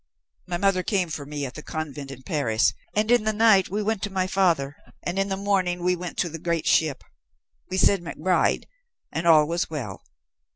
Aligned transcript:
My 0.47 0.57
mother 0.57 0.81
came 0.81 1.09
for 1.11 1.27
me 1.27 1.45
at 1.45 1.53
the 1.53 1.61
convent 1.61 2.09
in 2.09 2.23
Paris, 2.23 2.73
and 2.95 3.11
in 3.11 3.23
the 3.23 3.31
night 3.31 3.69
we 3.69 3.83
went 3.83 4.01
to 4.01 4.09
my 4.09 4.25
father, 4.25 4.75
and 5.03 5.19
in 5.19 5.29
the 5.29 5.37
morning 5.37 5.83
we 5.83 5.95
went 5.95 6.17
to 6.17 6.29
the 6.29 6.39
great 6.39 6.65
ship. 6.65 7.03
We 7.69 7.77
said 7.77 8.01
McBride, 8.01 8.63
and 9.11 9.27
all 9.27 9.47
was 9.47 9.69
well. 9.69 10.01